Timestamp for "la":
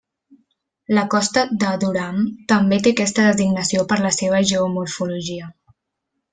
0.97-1.03, 4.07-4.15